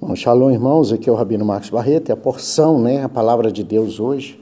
[0.00, 0.92] Bom, shalom, irmãos.
[0.92, 2.10] Aqui é o Rabino Marcos Barreto.
[2.10, 4.40] É a porção, né, a palavra de Deus hoje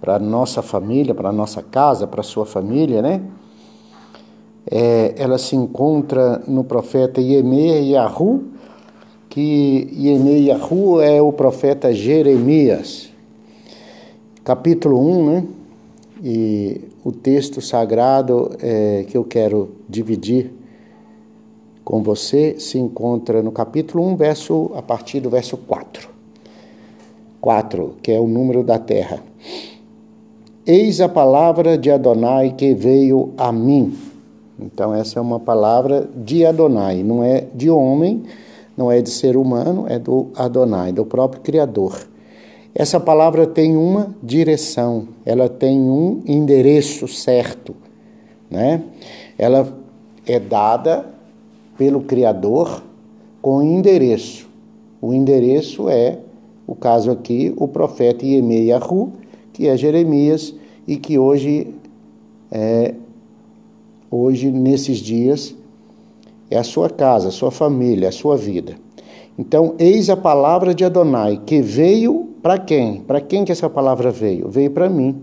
[0.00, 3.22] para nossa família, para nossa casa, para sua família, né?
[4.70, 8.44] É, ela se encontra no profeta Yeme Yahu,
[9.30, 13.08] que Yeme Yahu é o profeta Jeremias,
[14.44, 15.44] capítulo 1, né?
[16.22, 20.52] E o texto sagrado é, que eu quero dividir
[21.86, 26.10] com você se encontra no capítulo 1, verso, a partir do verso 4.
[27.40, 29.22] 4, que é o número da terra.
[30.66, 33.96] Eis a palavra de Adonai que veio a mim.
[34.58, 38.24] Então, essa é uma palavra de Adonai, não é de homem,
[38.76, 41.96] não é de ser humano, é do Adonai, do próprio Criador.
[42.74, 47.76] Essa palavra tem uma direção, ela tem um endereço certo,
[48.50, 48.82] né?
[49.38, 49.72] Ela
[50.26, 51.14] é dada
[51.76, 52.82] pelo Criador
[53.40, 54.48] com endereço.
[55.00, 56.18] O endereço é,
[56.66, 59.12] o caso aqui, o profeta Yemeyahu,
[59.52, 60.54] que é Jeremias
[60.86, 61.74] e que hoje
[62.50, 62.94] é
[64.10, 65.54] hoje nesses dias
[66.50, 68.76] é a sua casa, a sua família, a sua vida.
[69.38, 73.00] Então, eis a palavra de Adonai que veio para quem?
[73.00, 74.48] Para quem que essa palavra veio?
[74.48, 75.16] Veio para mim.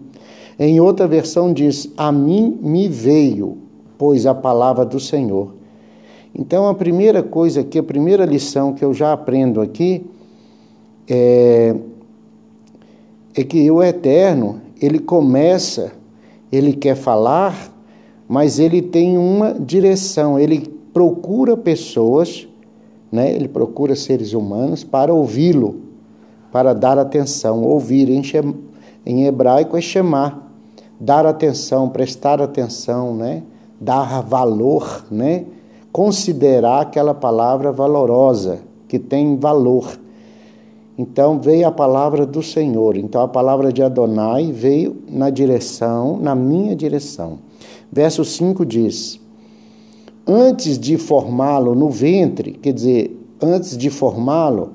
[0.59, 3.57] Em outra versão diz: A mim me veio,
[3.97, 5.53] pois a palavra do Senhor.
[6.35, 10.03] Então, a primeira coisa aqui, a primeira lição que eu já aprendo aqui
[11.07, 11.75] é,
[13.35, 15.91] é que o Eterno, ele começa,
[16.51, 17.71] ele quer falar,
[18.27, 22.47] mas ele tem uma direção, ele procura pessoas,
[23.11, 23.31] né?
[23.31, 25.81] ele procura seres humanos para ouvi-lo,
[26.51, 27.61] para dar atenção.
[27.63, 28.23] Ouvir em,
[29.05, 30.51] em hebraico é chamar,
[30.99, 33.43] dar atenção, prestar atenção, né?
[33.79, 35.45] dar valor, né?
[35.93, 39.99] Considerar aquela palavra valorosa, que tem valor.
[40.97, 42.97] Então veio a palavra do Senhor.
[42.97, 47.37] Então a palavra de Adonai veio na direção, na minha direção.
[47.91, 49.19] Verso 5 diz:
[50.27, 54.71] Antes de formá-lo no ventre, quer dizer, antes de formá-lo,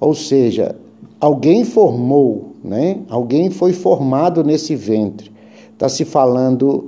[0.00, 0.76] ou seja,
[1.20, 3.00] alguém formou, né?
[3.10, 5.30] Alguém foi formado nesse ventre.
[5.72, 6.83] Está se falando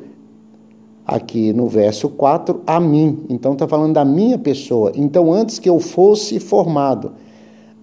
[1.06, 3.20] aqui no verso 4, a mim.
[3.28, 4.92] Então está falando da minha pessoa.
[4.96, 7.12] Então, antes que eu fosse formado,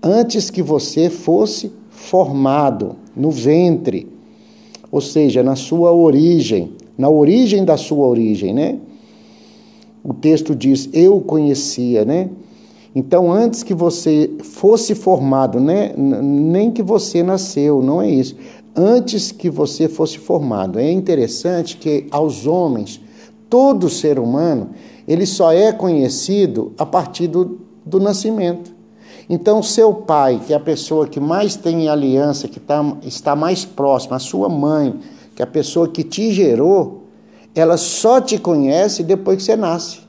[0.01, 4.07] antes que você fosse formado no ventre,
[4.91, 8.77] ou seja, na sua origem, na origem da sua origem, né?
[10.03, 12.29] O texto diz: Eu conhecia, né?
[12.95, 15.93] Então, antes que você fosse formado, né?
[15.97, 18.35] nem que você nasceu, não é isso.
[18.75, 20.77] Antes que você fosse formado.
[20.77, 23.01] É interessante que aos homens
[23.53, 24.71] todo ser humano,
[25.07, 28.73] ele só é conhecido a partir do, do nascimento.
[29.29, 33.63] Então, seu pai, que é a pessoa que mais tem aliança, que tá, está mais
[33.63, 34.95] próxima, a sua mãe,
[35.35, 37.03] que é a pessoa que te gerou,
[37.53, 39.99] ela só te conhece depois que você nasce.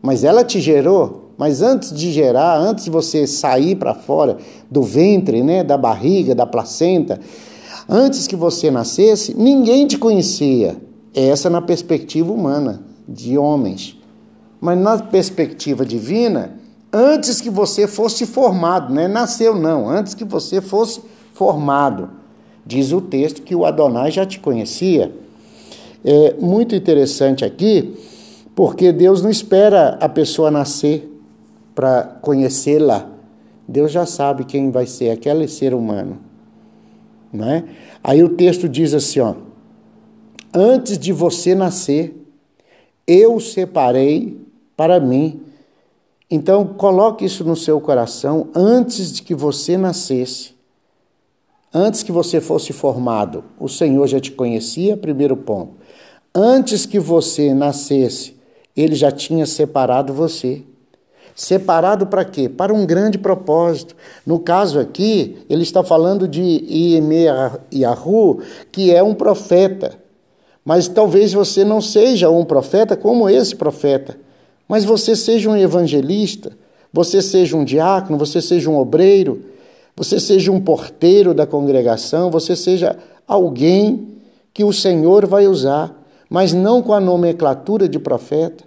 [0.00, 4.36] Mas ela te gerou, mas antes de gerar, antes de você sair para fora
[4.70, 7.18] do ventre, né, da barriga, da placenta,
[7.88, 10.86] antes que você nascesse, ninguém te conhecia.
[11.14, 13.96] Essa na perspectiva humana, de homens.
[14.60, 16.58] Mas na perspectiva divina,
[16.92, 21.00] antes que você fosse formado, não é nasceu não, antes que você fosse
[21.32, 22.10] formado.
[22.66, 25.12] Diz o texto que o Adonai já te conhecia.
[26.04, 27.96] É muito interessante aqui,
[28.54, 31.10] porque Deus não espera a pessoa nascer
[31.74, 33.08] para conhecê-la.
[33.66, 36.18] Deus já sabe quem vai ser aquele ser humano,
[37.32, 37.64] não é?
[38.02, 39.34] Aí o texto diz assim, ó:
[40.60, 42.16] Antes de você nascer,
[43.06, 44.36] eu separei
[44.76, 45.40] para mim.
[46.28, 50.56] Então, coloque isso no seu coração antes de que você nascesse.
[51.72, 55.74] Antes que você fosse formado, o Senhor já te conhecia, primeiro ponto.
[56.34, 58.34] Antes que você nascesse,
[58.76, 60.64] ele já tinha separado você.
[61.36, 62.48] Separado para quê?
[62.48, 63.94] Para um grande propósito.
[64.26, 68.40] No caso aqui, ele está falando de Iemeahu,
[68.72, 70.07] que é um profeta.
[70.68, 74.18] Mas talvez você não seja um profeta como esse profeta,
[74.68, 76.52] mas você seja um evangelista,
[76.92, 79.46] você seja um diácono, você seja um obreiro,
[79.96, 84.08] você seja um porteiro da congregação, você seja alguém
[84.52, 88.62] que o Senhor vai usar, mas não com a nomenclatura de profeta,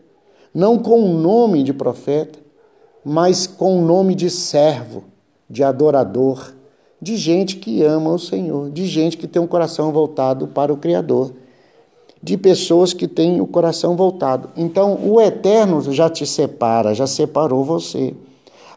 [0.51, 2.39] não com o nome de profeta,
[3.05, 5.03] mas com o nome de servo,
[5.47, 6.51] de adorador,
[6.99, 10.77] de gente que ama o Senhor, de gente que tem um coração voltado para o
[10.77, 11.33] Criador
[12.23, 14.49] de pessoas que têm o coração voltado.
[14.55, 18.13] Então, o eterno já te separa, já separou você.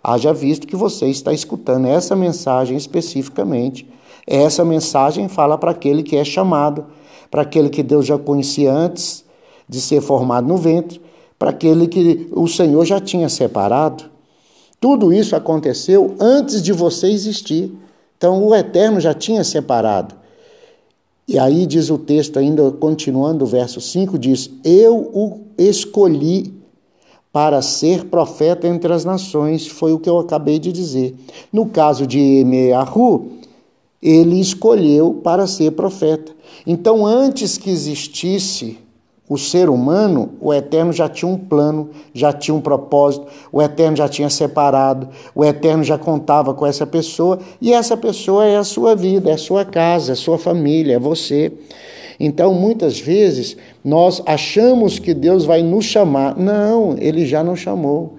[0.02, 3.86] Haja visto que você está escutando essa mensagem especificamente.
[4.26, 6.86] Essa mensagem fala para aquele que é chamado,
[7.30, 9.24] para aquele que Deus já conhecia antes
[9.68, 11.00] de ser formado no ventre,
[11.38, 14.04] para aquele que o Senhor já tinha separado.
[14.80, 17.72] Tudo isso aconteceu antes de você existir.
[18.16, 20.14] Então o Eterno já tinha separado.
[21.26, 26.52] E aí diz o texto, ainda continuando o verso 5, diz: Eu o escolhi
[27.32, 29.66] para ser profeta entre as nações.
[29.66, 31.16] Foi o que eu acabei de dizer.
[31.52, 33.32] No caso de Emeahu,
[34.00, 36.32] ele escolheu para ser profeta.
[36.66, 38.78] Então, antes que existisse
[39.28, 43.96] o ser humano, o Eterno já tinha um plano, já tinha um propósito, o Eterno
[43.96, 48.64] já tinha separado, o Eterno já contava com essa pessoa, e essa pessoa é a
[48.64, 51.52] sua vida, é a sua casa, é a sua família, é você.
[52.20, 56.36] Então, muitas vezes, nós achamos que Deus vai nos chamar.
[56.36, 58.16] Não, ele já não chamou.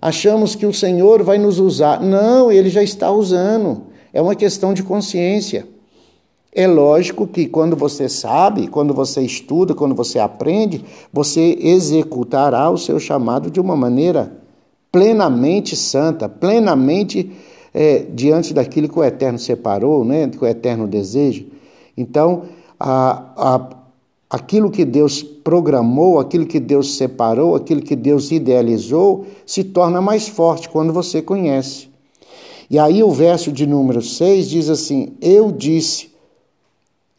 [0.00, 2.00] Achamos que o Senhor vai nos usar.
[2.00, 3.82] Não, ele já está usando.
[4.12, 5.66] É uma questão de consciência.
[6.54, 12.76] É lógico que quando você sabe, quando você estuda, quando você aprende, você executará o
[12.76, 14.36] seu chamado de uma maneira
[14.90, 17.32] plenamente santa, plenamente
[17.72, 21.42] é, diante daquilo que o Eterno separou, né, que o Eterno deseja.
[21.96, 22.42] Então,
[22.78, 23.70] a, a,
[24.28, 30.28] aquilo que Deus programou, aquilo que Deus separou, aquilo que Deus idealizou, se torna mais
[30.28, 31.88] forte quando você conhece.
[32.68, 36.11] E aí o verso de número 6 diz assim: Eu disse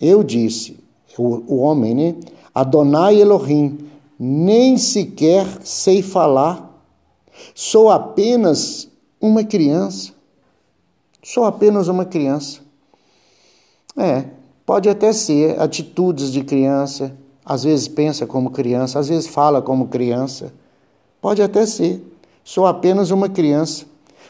[0.03, 0.77] eu disse,
[1.17, 2.15] o, o homem, né?
[2.53, 3.79] Adonai Elohim,
[4.19, 6.81] nem sequer sei falar,
[7.55, 8.87] sou apenas
[9.19, 10.11] uma criança.
[11.23, 12.59] Sou apenas uma criança.
[13.97, 14.25] É,
[14.65, 17.15] pode até ser atitudes de criança,
[17.45, 20.53] às vezes pensa como criança, às vezes fala como criança.
[21.21, 22.01] Pode até ser.
[22.43, 23.85] Sou apenas uma criança.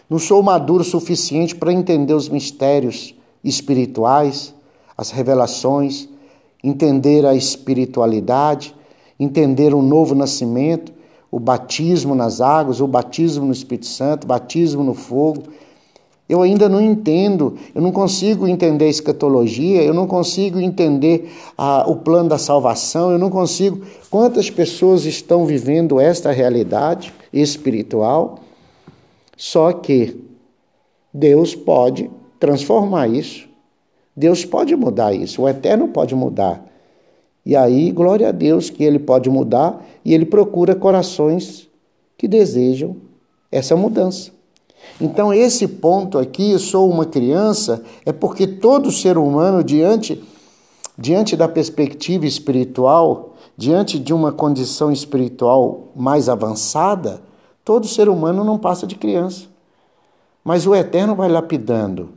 [0.09, 4.53] Não sou maduro o suficiente para entender os mistérios espirituais
[4.97, 6.07] as revelações,
[6.63, 8.75] entender a espiritualidade,
[9.19, 10.91] entender o novo nascimento,
[11.31, 15.43] o batismo nas águas, o batismo no Espírito Santo, o batismo no fogo.
[16.29, 21.31] Eu ainda não entendo, eu não consigo entender a escatologia, eu não consigo entender
[21.85, 23.81] o plano da salvação, eu não consigo.
[24.09, 28.39] Quantas pessoas estão vivendo esta realidade espiritual?
[29.35, 30.15] Só que
[31.13, 33.52] Deus pode transformar isso
[34.15, 36.63] Deus pode mudar isso, o eterno pode mudar.
[37.45, 41.67] E aí, glória a Deus que ele pode mudar e ele procura corações
[42.17, 42.95] que desejam
[43.51, 44.31] essa mudança.
[45.01, 50.23] Então, esse ponto aqui, eu sou uma criança, é porque todo ser humano, diante,
[50.97, 57.21] diante da perspectiva espiritual, diante de uma condição espiritual mais avançada,
[57.65, 59.47] todo ser humano não passa de criança.
[60.43, 62.09] Mas o Eterno vai lapidando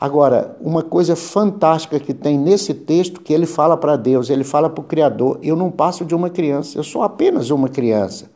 [0.00, 4.68] Agora, uma coisa fantástica que tem nesse texto que ele fala para Deus, ele fala
[4.68, 8.30] para o Criador: eu não passo de uma criança, eu sou apenas uma criança.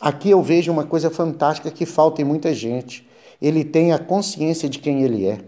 [0.00, 3.06] Aqui eu vejo uma coisa fantástica que falta em muita gente.
[3.40, 5.38] Ele tem a consciência de quem ele é.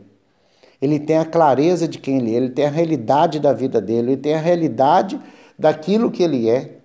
[0.80, 4.12] Ele tem a clareza de quem ele é, ele tem a realidade da vida dele,
[4.12, 5.20] ele tem a realidade
[5.58, 6.78] daquilo que ele é.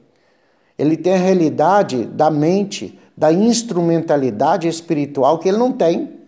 [0.77, 6.22] Ele tem a realidade da mente, da instrumentalidade espiritual que ele não tem.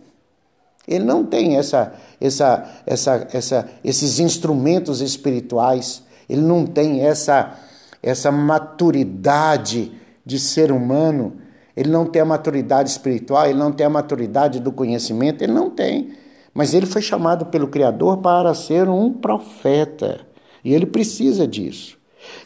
[0.86, 7.54] Ele não tem essa, essa, essa, essa, esses instrumentos espirituais, ele não tem essa,
[8.02, 9.92] essa maturidade
[10.24, 11.34] de ser humano,
[11.76, 15.70] ele não tem a maturidade espiritual, ele não tem a maturidade do conhecimento, ele não
[15.70, 16.12] tem.
[16.54, 20.20] Mas ele foi chamado pelo Criador para ser um profeta,
[20.64, 21.96] e ele precisa disso.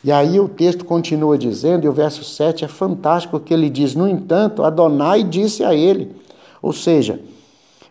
[0.03, 3.95] E aí o texto continua dizendo, e o verso 7 é fantástico, que ele diz:
[3.95, 6.15] No entanto, Adonai disse a ele,
[6.61, 7.21] ou seja,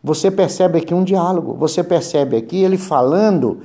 [0.04, 3.62] você percebe aqui um diálogo, você percebe aqui ele falando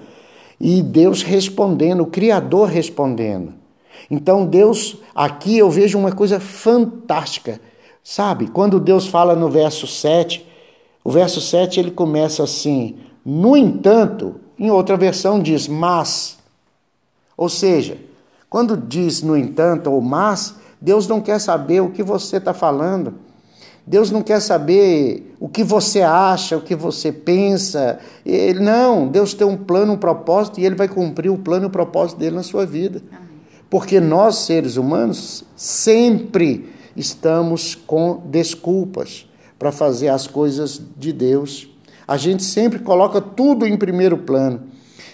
[0.61, 3.53] e Deus respondendo, o Criador respondendo.
[4.11, 7.61] Então, Deus, aqui eu vejo uma coisa fantástica,
[8.03, 8.49] sabe?
[8.49, 10.45] Quando Deus fala no verso 7,
[11.03, 16.39] o verso 7 ele começa assim: no entanto, em outra versão diz mas.
[17.37, 17.99] Ou seja,
[18.49, 23.15] quando diz no entanto ou mas, Deus não quer saber o que você está falando.
[23.87, 27.99] Deus não quer saber o que você acha, o que você pensa.
[28.25, 31.69] Ele, não, Deus tem um plano, um propósito e ele vai cumprir o plano e
[31.69, 33.03] o propósito dele na sua vida.
[33.69, 41.69] Porque nós, seres humanos, sempre estamos com desculpas para fazer as coisas de Deus.
[42.09, 44.63] A gente sempre coloca tudo em primeiro plano.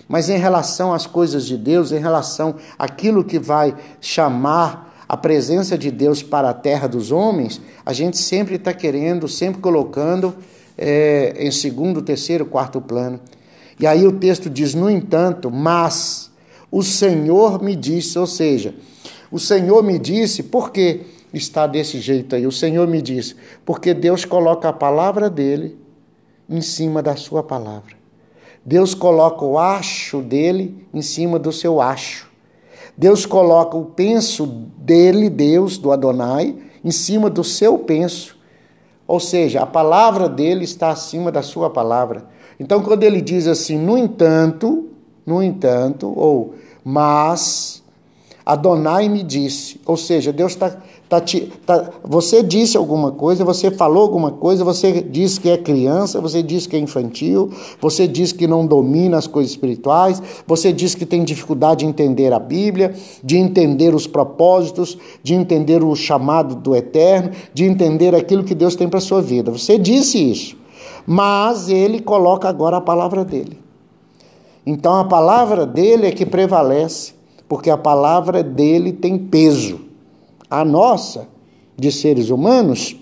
[0.09, 5.76] Mas em relação às coisas de Deus, em relação àquilo que vai chamar a presença
[5.76, 10.33] de Deus para a terra dos homens, a gente sempre está querendo, sempre colocando
[10.79, 13.19] é, em segundo, terceiro, quarto plano.
[13.81, 16.31] E aí o texto diz: no entanto, mas
[16.71, 18.73] o Senhor me disse, ou seja,
[19.33, 21.00] o Senhor me disse, por que
[21.35, 22.47] está desse jeito aí?
[22.47, 23.35] O Senhor me disse,
[23.67, 25.76] porque Deus coloca a palavra dele
[26.49, 27.97] em cima da sua palavra.
[28.64, 32.29] Deus coloca o acho dele em cima do seu acho.
[33.00, 36.54] Deus coloca o penso dele, Deus, do Adonai,
[36.85, 38.37] em cima do seu penso.
[39.07, 42.26] Ou seja, a palavra dele está acima da sua palavra.
[42.61, 44.90] Então, quando ele diz assim, no entanto,
[45.25, 46.54] no entanto, ou
[46.85, 47.83] mas,
[48.45, 50.76] Adonai me disse, ou seja, Deus está
[51.11, 51.21] Tá,
[51.67, 56.40] tá, você disse alguma coisa, você falou alguma coisa, você disse que é criança, você
[56.40, 57.50] disse que é infantil,
[57.81, 62.33] você disse que não domina as coisas espirituais, você disse que tem dificuldade de entender
[62.33, 68.45] a Bíblia, de entender os propósitos, de entender o chamado do eterno, de entender aquilo
[68.45, 69.50] que Deus tem para a sua vida.
[69.50, 70.57] Você disse isso,
[71.05, 73.59] mas ele coloca agora a palavra dele.
[74.64, 77.14] Então a palavra dele é que prevalece,
[77.49, 79.89] porque a palavra dele tem peso.
[80.50, 81.28] A nossa,
[81.76, 82.97] de seres humanos,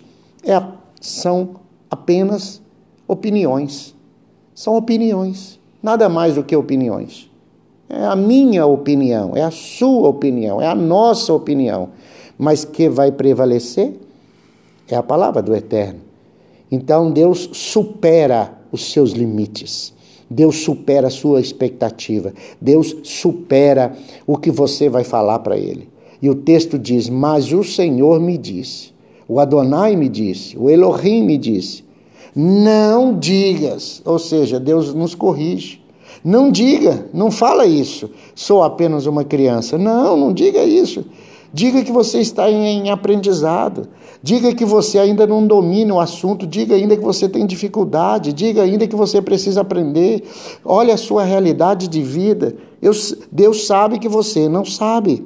[0.44, 0.62] é,
[1.00, 1.56] são
[1.90, 2.60] apenas
[3.06, 3.94] opiniões.
[4.54, 7.30] São opiniões, nada mais do que opiniões.
[7.88, 11.90] É a minha opinião, é a sua opinião, é a nossa opinião.
[12.36, 13.94] Mas que vai prevalecer
[14.86, 16.00] é a palavra do Eterno.
[16.70, 19.94] Então Deus supera os seus limites.
[20.30, 22.34] Deus supera a sua expectativa.
[22.60, 25.87] Deus supera o que você vai falar para ele.
[26.20, 28.92] E o texto diz: Mas o Senhor me disse,
[29.28, 31.84] o Adonai me disse, o Elohim me disse,
[32.34, 35.82] não digas, ou seja, Deus nos corrige.
[36.24, 39.76] Não diga, não fala isso, sou apenas uma criança.
[39.76, 41.04] Não, não diga isso.
[41.52, 43.88] Diga que você está em aprendizado.
[44.22, 46.46] Diga que você ainda não domina o assunto.
[46.46, 48.32] Diga ainda que você tem dificuldade.
[48.32, 50.24] Diga ainda que você precisa aprender.
[50.64, 52.56] Olha a sua realidade de vida.
[53.30, 55.24] Deus sabe que você não sabe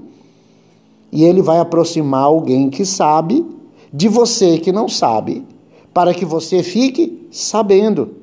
[1.13, 3.45] e ele vai aproximar alguém que sabe
[3.93, 5.47] de você que não sabe,
[5.93, 8.17] para que você fique sabendo.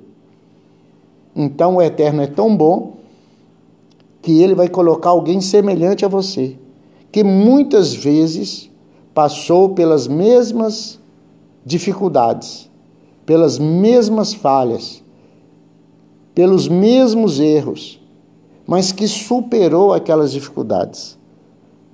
[1.36, 2.98] Então o Eterno é tão bom
[4.24, 6.58] que ele vai colocar alguém semelhante a você,
[7.12, 8.72] que muitas vezes
[9.14, 11.00] passou pelas mesmas
[11.64, 12.68] dificuldades,
[13.24, 15.04] pelas mesmas falhas,
[16.34, 18.02] pelos mesmos erros,
[18.66, 21.19] mas que superou aquelas dificuldades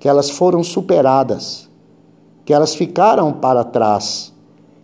[0.06, 1.68] que elas foram superadas,
[2.46, 4.32] que elas ficaram para trás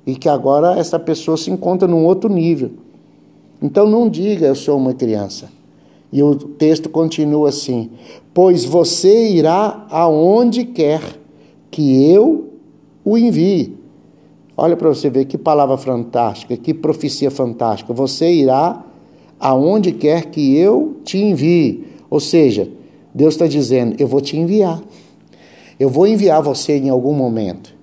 [0.04, 2.72] e que agora essa pessoa se encontra num outro nível.
[3.62, 5.48] Então não diga eu sou uma criança.
[6.12, 7.92] E o texto continua assim:
[8.34, 11.04] Pois você irá aonde quer
[11.70, 12.50] que eu
[13.06, 13.78] o envie.
[14.58, 17.94] Olha para você ver que palavra fantástica, que profecia fantástica.
[17.94, 18.84] Você irá
[19.40, 21.86] aonde quer que eu te envie.
[22.10, 22.68] Ou seja,
[23.14, 24.82] Deus está dizendo: Eu vou te enviar.
[25.82, 27.74] Eu vou enviar você em algum momento.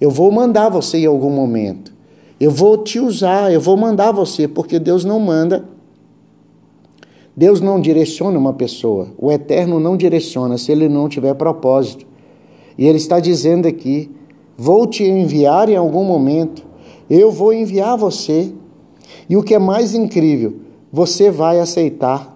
[0.00, 1.92] Eu vou mandar você em algum momento.
[2.38, 5.68] Eu vou te usar, eu vou mandar você, porque Deus não manda.
[7.36, 9.08] Deus não direciona uma pessoa.
[9.18, 12.06] O Eterno não direciona se ele não tiver propósito.
[12.78, 14.08] E ele está dizendo aqui:
[14.56, 16.64] vou te enviar em algum momento.
[17.10, 18.52] Eu vou enviar você.
[19.28, 20.54] E o que é mais incrível,
[20.92, 22.32] você vai aceitar.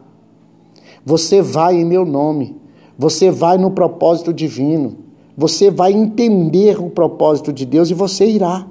[1.07, 2.58] Você vai em meu nome.
[2.99, 4.97] Você vai no propósito divino.
[5.37, 8.67] Você vai entender o propósito de Deus e você irá.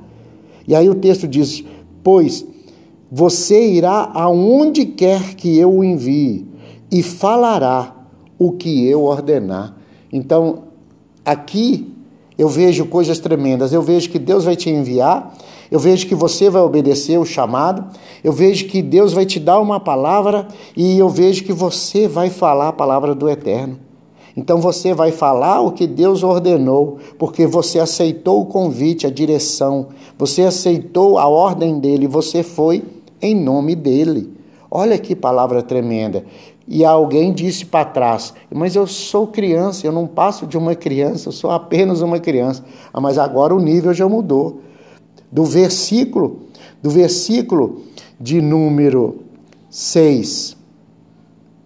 [0.68, 1.64] E aí o texto diz:
[2.04, 2.46] Pois
[3.10, 6.46] você irá aonde quer que eu o envie
[6.92, 7.96] e falará
[8.38, 9.78] o que eu ordenar.
[10.12, 10.64] Então,
[11.24, 11.94] aqui
[12.38, 13.72] eu vejo coisas tremendas.
[13.72, 15.34] Eu vejo que Deus vai te enviar,
[15.72, 17.86] eu vejo que você vai obedecer o chamado,
[18.22, 22.30] eu vejo que Deus vai te dar uma palavra e eu vejo que você vai
[22.30, 23.87] falar a palavra do eterno.
[24.38, 29.88] Então você vai falar o que Deus ordenou, porque você aceitou o convite, a direção,
[30.16, 32.84] você aceitou a ordem dele, você foi
[33.20, 34.32] em nome dele.
[34.70, 36.24] Olha que palavra tremenda.
[36.68, 41.30] E alguém disse para trás: Mas eu sou criança, eu não passo de uma criança,
[41.30, 42.64] eu sou apenas uma criança.
[42.94, 44.62] Ah, mas agora o nível já mudou.
[45.32, 46.42] Do versículo,
[46.84, 47.82] do versículo
[48.20, 49.22] de número
[49.70, 50.56] 6,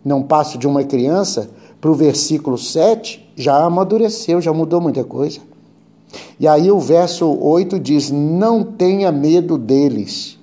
[0.06, 1.50] não passo de uma criança,
[1.82, 5.42] para o versículo 7, já amadureceu, já mudou muita coisa.
[6.40, 10.40] E aí o verso 8 diz: Não tenha medo deles,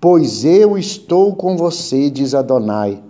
[0.00, 3.00] pois eu estou com você, diz Adonai,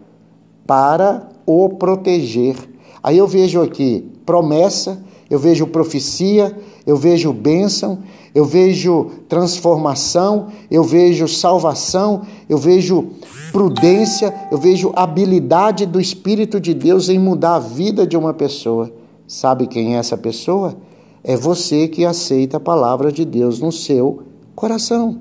[0.67, 2.57] para o proteger.
[3.03, 4.99] Aí eu vejo aqui promessa
[5.31, 8.01] eu vejo profecia, eu vejo bênção,
[8.35, 13.09] eu vejo transformação, eu vejo salvação, eu vejo
[13.51, 18.93] prudência, eu vejo habilidade do Espírito de Deus em mudar a vida de uma pessoa.
[19.27, 20.77] Sabe quem é essa pessoa?
[21.25, 24.23] É você que aceita a palavra de Deus no seu
[24.55, 25.19] coração.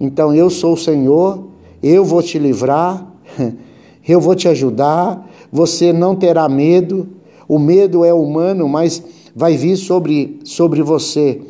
[0.00, 1.44] Então eu sou o Senhor,
[1.80, 3.06] eu vou te livrar,
[4.06, 7.08] eu vou te ajudar, você não terá medo.
[7.48, 9.02] O medo é humano, mas
[9.34, 11.40] vai vir sobre, sobre você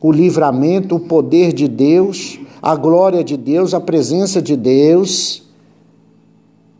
[0.00, 5.42] o livramento, o poder de Deus, a glória de Deus, a presença de Deus.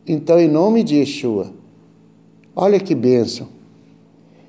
[0.06, 1.52] Então, em nome de Yeshua,
[2.54, 3.48] olha que bênção.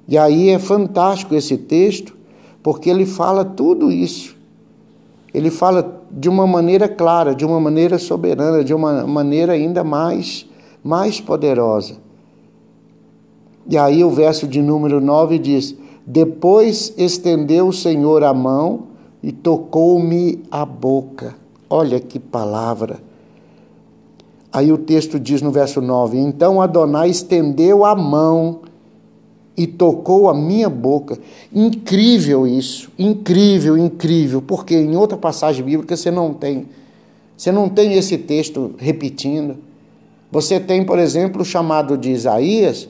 [0.07, 2.15] E aí é fantástico esse texto,
[2.63, 4.35] porque ele fala tudo isso.
[5.33, 10.47] Ele fala de uma maneira clara, de uma maneira soberana, de uma maneira ainda mais,
[10.83, 11.97] mais poderosa.
[13.69, 15.75] E aí o verso de número 9 diz:
[16.11, 18.87] Depois estendeu o Senhor a mão
[19.21, 21.35] e tocou-me a boca.
[21.69, 22.99] Olha que palavra.
[24.51, 28.61] Aí o texto diz no verso 9: Então Adonai estendeu a mão
[29.55, 31.15] e tocou a minha boca.
[31.53, 36.65] Incrível isso, incrível, incrível, porque em outra passagem bíblica você não tem.
[37.37, 39.57] Você não tem esse texto repetindo.
[40.31, 42.89] Você tem, por exemplo, o chamado de Isaías,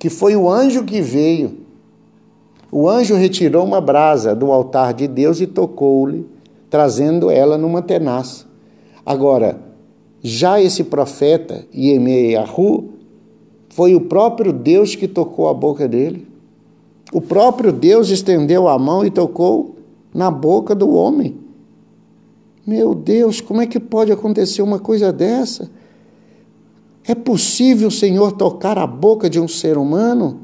[0.00, 1.62] que foi o anjo que veio.
[2.76, 6.26] O anjo retirou uma brasa do altar de Deus e tocou-lhe,
[6.68, 8.44] trazendo ela numa tenaz.
[9.06, 9.60] Agora,
[10.20, 12.94] já esse profeta, Iemeahu,
[13.68, 16.26] foi o próprio Deus que tocou a boca dele.
[17.12, 19.76] O próprio Deus estendeu a mão e tocou
[20.12, 21.36] na boca do homem.
[22.66, 25.70] Meu Deus, como é que pode acontecer uma coisa dessa?
[27.06, 30.43] É possível o Senhor tocar a boca de um ser humano?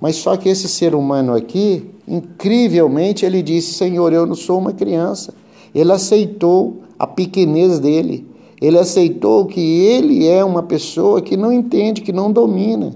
[0.00, 4.72] Mas só que esse ser humano aqui, incrivelmente, ele disse: Senhor, eu não sou uma
[4.72, 5.34] criança.
[5.74, 8.26] Ele aceitou a pequenez dele.
[8.60, 12.94] Ele aceitou que ele é uma pessoa que não entende, que não domina.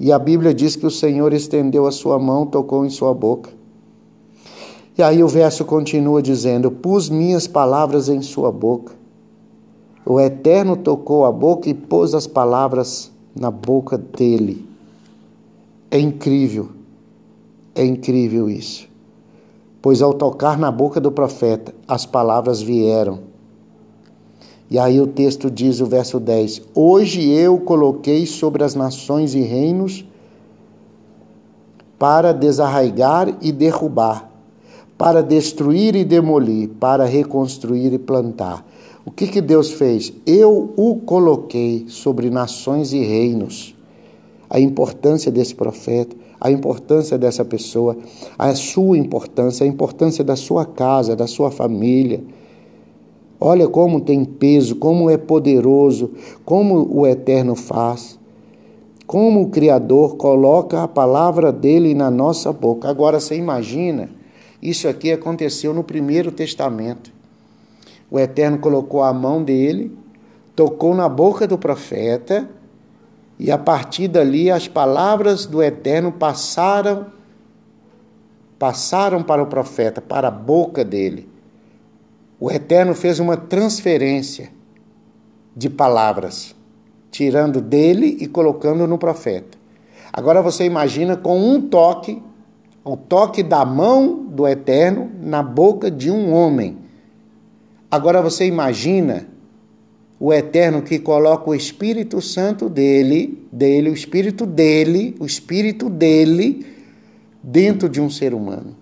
[0.00, 3.50] E a Bíblia diz que o Senhor estendeu a sua mão, tocou em sua boca.
[4.96, 8.94] E aí o verso continua dizendo: Pus minhas palavras em sua boca.
[10.04, 14.67] O Eterno tocou a boca e pôs as palavras na boca dele.
[15.90, 16.70] É incrível,
[17.74, 18.88] é incrível isso.
[19.80, 23.28] Pois ao tocar na boca do profeta, as palavras vieram
[24.70, 29.40] e aí o texto diz, o verso 10: Hoje eu coloquei sobre as nações e
[29.40, 30.04] reinos
[31.98, 34.30] para desarraigar e derrubar,
[34.96, 38.64] para destruir e demolir, para reconstruir e plantar.
[39.04, 40.12] O que, que Deus fez?
[40.26, 43.74] Eu o coloquei sobre nações e reinos.
[44.50, 47.96] A importância desse profeta, a importância dessa pessoa,
[48.38, 52.22] a sua importância, a importância da sua casa, da sua família
[53.40, 56.10] Olha como tem peso, como é poderoso,
[56.44, 58.18] como o Eterno faz,
[59.06, 62.88] como o Criador coloca a palavra dele na nossa boca.
[62.88, 64.10] Agora você imagina,
[64.60, 67.12] isso aqui aconteceu no primeiro testamento.
[68.10, 69.96] O Eterno colocou a mão dele,
[70.56, 72.50] tocou na boca do profeta,
[73.38, 77.06] e a partir dali as palavras do Eterno passaram
[78.58, 81.28] passaram para o profeta, para a boca dele.
[82.40, 84.50] O Eterno fez uma transferência
[85.54, 86.56] de palavras,
[87.08, 89.56] tirando dele e colocando no profeta.
[90.12, 92.20] Agora você imagina com um toque,
[92.82, 96.78] o toque da mão do Eterno na boca de um homem.
[97.88, 99.28] Agora você imagina
[100.20, 106.66] o Eterno que coloca o Espírito Santo dele, dele, o Espírito dele, o Espírito dele
[107.42, 108.76] dentro de um ser humano.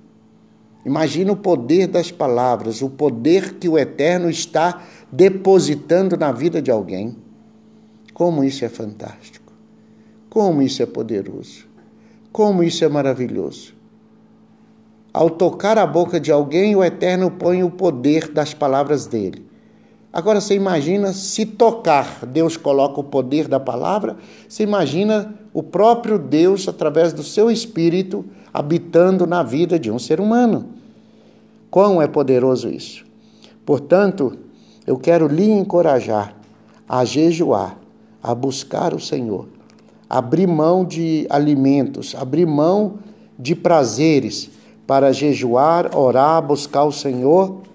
[0.84, 6.70] Imagina o poder das palavras, o poder que o Eterno está depositando na vida de
[6.70, 7.16] alguém.
[8.14, 9.52] Como isso é fantástico.
[10.30, 11.66] Como isso é poderoso.
[12.32, 13.74] Como isso é maravilhoso.
[15.12, 19.45] Ao tocar a boca de alguém, o Eterno põe o poder das palavras dele.
[20.16, 24.16] Agora você imagina se tocar, Deus coloca o poder da palavra,
[24.48, 30.18] você imagina o próprio Deus, através do seu espírito, habitando na vida de um ser
[30.18, 30.70] humano.
[31.70, 33.04] Quão é poderoso isso!
[33.66, 34.38] Portanto,
[34.86, 36.34] eu quero lhe encorajar
[36.88, 37.76] a jejuar,
[38.22, 39.46] a buscar o Senhor,
[40.08, 43.00] abrir mão de alimentos, abrir mão
[43.38, 44.48] de prazeres
[44.86, 47.66] para jejuar, orar, buscar o Senhor,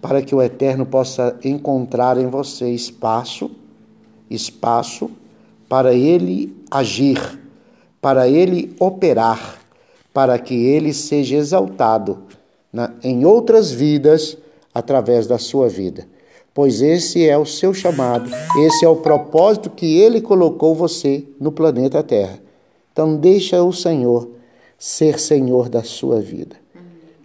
[0.00, 3.50] para que o Eterno possa encontrar em você espaço,
[4.30, 5.10] espaço
[5.68, 7.38] para ele agir,
[8.00, 9.58] para ele operar,
[10.12, 12.18] para que ele seja exaltado
[12.72, 14.36] na, em outras vidas
[14.74, 16.06] através da sua vida.
[16.52, 21.52] Pois esse é o seu chamado, esse é o propósito que ele colocou você no
[21.52, 22.40] planeta Terra.
[22.92, 24.28] Então deixa o Senhor
[24.78, 26.56] ser Senhor da sua vida.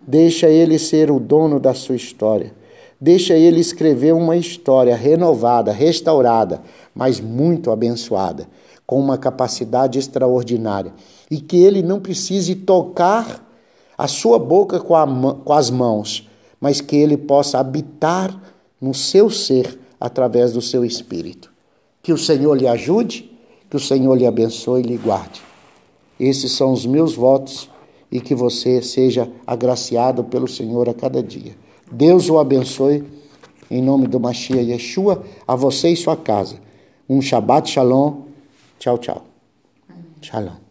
[0.06, 2.54] Deixa ele ser o dono da sua história.
[3.00, 6.62] Deixa ele escrever uma história renovada, restaurada,
[6.94, 8.48] mas muito abençoada,
[8.86, 10.94] com uma capacidade extraordinária.
[11.30, 13.44] E que ele não precise tocar
[13.98, 16.30] a sua boca com, a, com as mãos,
[16.60, 18.38] mas que ele possa habitar
[18.80, 21.52] no seu ser através do seu espírito.
[22.02, 23.32] Que o Senhor lhe ajude,
[23.70, 25.42] que o Senhor lhe abençoe e lhe guarde.
[26.20, 27.70] Esses são os meus votos
[28.12, 31.56] e que você seja agraciado pelo Senhor a cada dia.
[31.91, 33.04] Deus o abençoe
[33.69, 36.60] em nome do Machia Yeshua, a você e sua casa.
[37.10, 38.26] Um Shabbat Shalom.
[38.80, 39.26] Tchau, tchau.
[40.21, 40.64] Shalom.